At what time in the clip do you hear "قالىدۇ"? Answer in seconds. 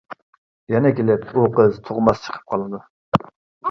2.53-2.85